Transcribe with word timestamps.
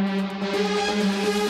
Música 0.00 1.49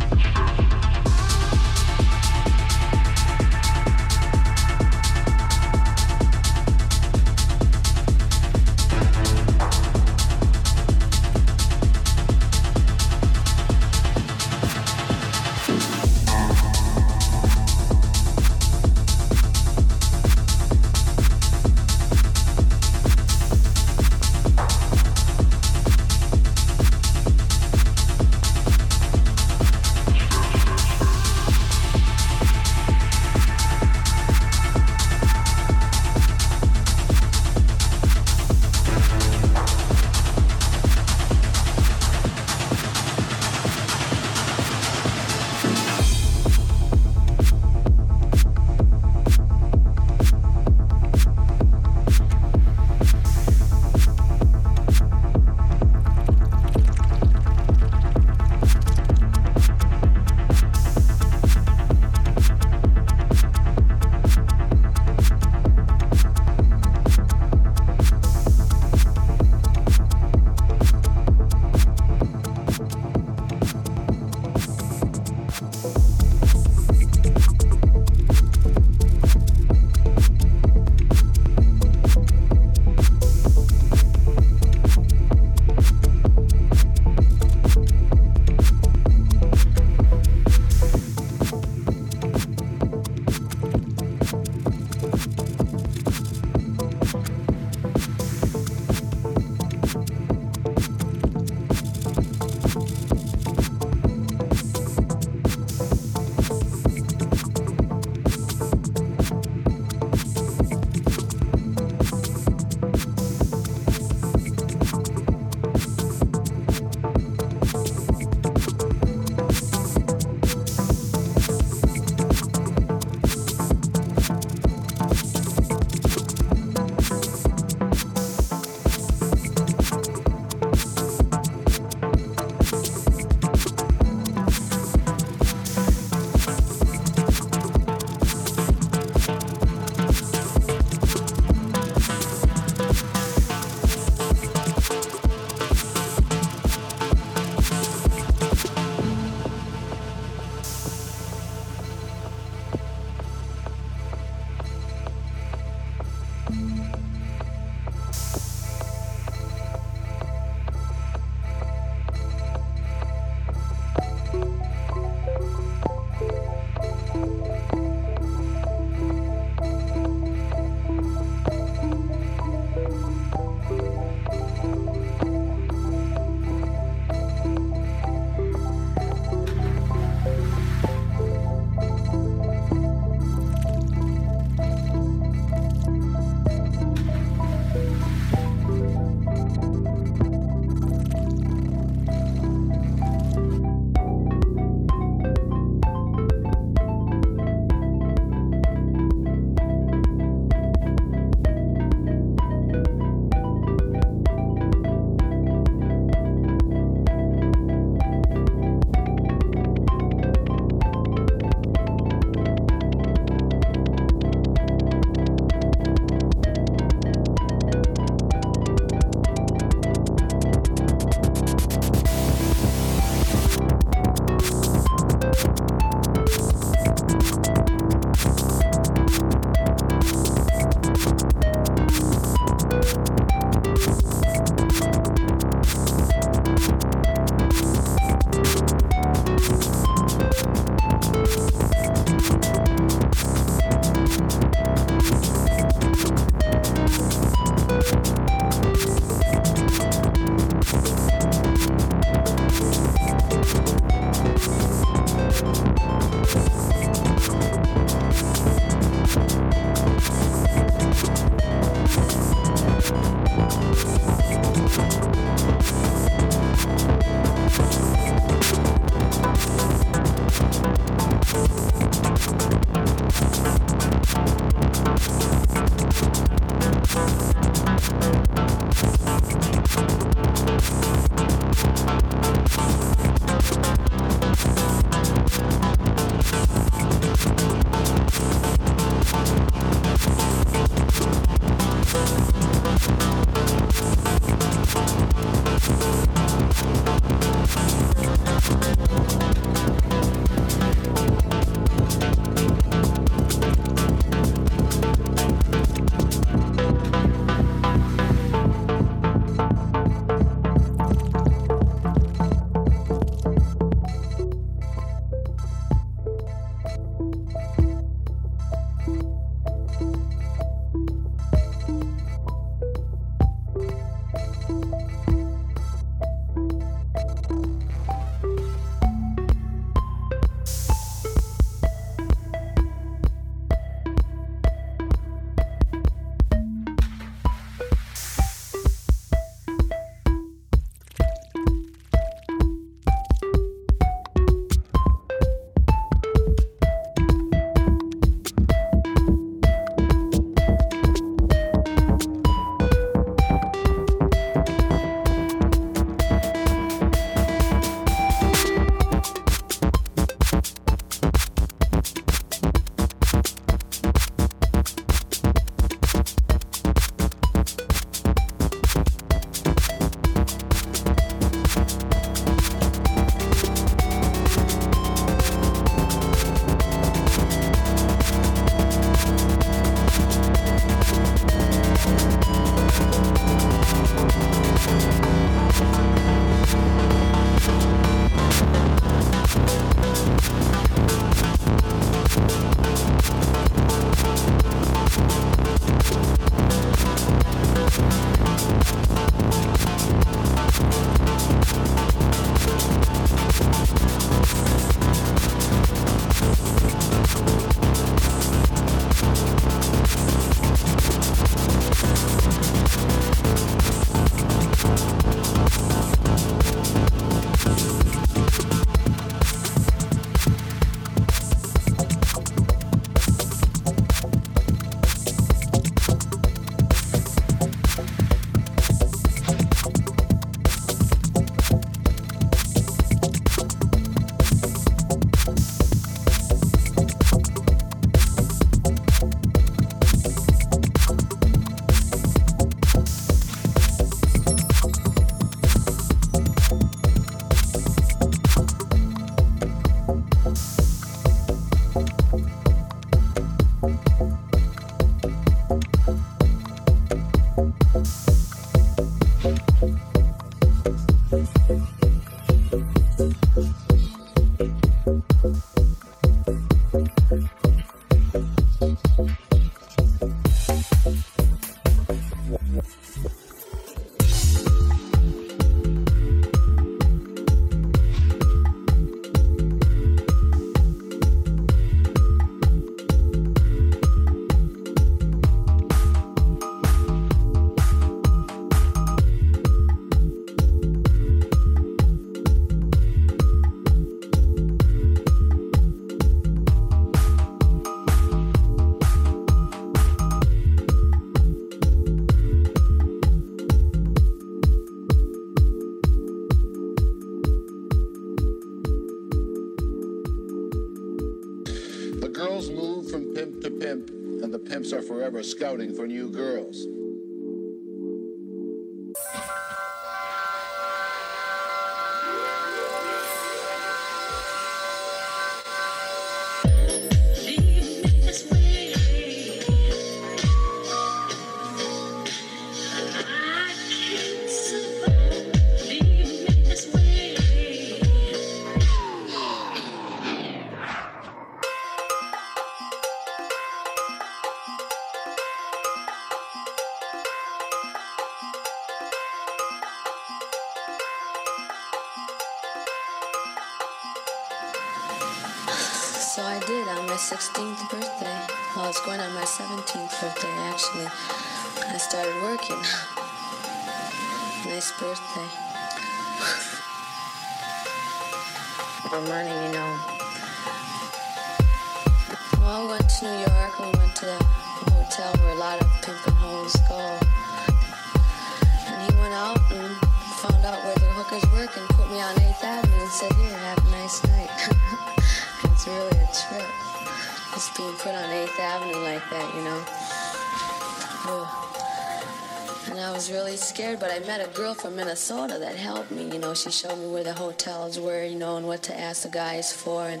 met 594.08 594.26
a 594.26 594.32
girl 594.32 594.54
from 594.54 594.74
Minnesota 594.74 595.36
that 595.38 595.54
helped 595.54 595.90
me. 595.90 596.10
You 596.10 596.18
know, 596.18 596.32
she 596.32 596.50
showed 596.50 596.78
me 596.78 596.86
where 596.86 597.04
the 597.04 597.12
hotels 597.12 597.78
were, 597.78 598.06
you 598.06 598.18
know, 598.18 598.38
and 598.38 598.46
what 598.46 598.62
to 598.62 598.80
ask 598.80 599.02
the 599.02 599.10
guys 599.10 599.52
for. 599.52 599.82
And, 599.86 600.00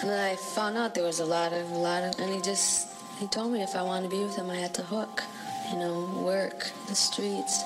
and 0.00 0.08
then 0.08 0.18
I 0.18 0.34
found 0.54 0.78
out 0.78 0.94
there 0.94 1.04
was 1.04 1.20
a 1.20 1.26
lot 1.26 1.52
of, 1.52 1.70
a 1.72 1.74
lot 1.74 2.02
of, 2.02 2.18
and 2.18 2.32
he 2.34 2.40
just, 2.40 2.88
he 3.18 3.26
told 3.26 3.52
me 3.52 3.62
if 3.62 3.76
I 3.76 3.82
wanted 3.82 4.08
to 4.10 4.16
be 4.16 4.24
with 4.24 4.34
him, 4.34 4.48
I 4.48 4.56
had 4.56 4.72
to 4.76 4.82
hook, 4.82 5.22
you 5.70 5.78
know, 5.78 6.08
work 6.24 6.70
the 6.88 6.94
streets. 6.94 7.62